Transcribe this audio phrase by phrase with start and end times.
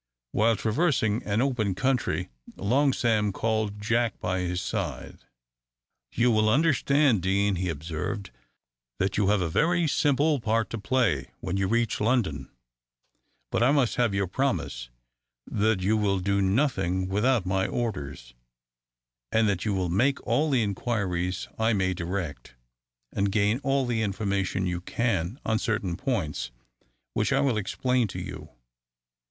[0.31, 5.19] While traversing an open country, Long Sam called Jack by his side.
[6.11, 8.31] "You will understand, Deane," he observed,
[8.97, 12.49] "that you have a very simple part to play when you reach London;
[13.51, 14.89] but I must have your promise
[15.45, 18.33] that you will do nothing without my orders,
[19.31, 22.55] and that you will make all the inquiries I may direct,
[23.13, 26.49] and gain all the information you can on certain points
[27.13, 28.49] which I will explain to you.